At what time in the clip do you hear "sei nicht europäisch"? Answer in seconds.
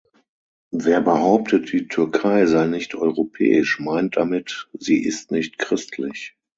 2.47-3.79